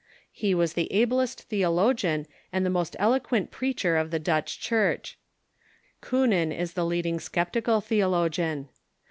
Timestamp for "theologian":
1.43-2.25, 7.81-8.69